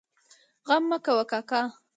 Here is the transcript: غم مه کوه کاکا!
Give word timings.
غم 0.67 0.83
مه 0.89 0.97
کوه 1.05 1.25
کاکا! 1.31 1.61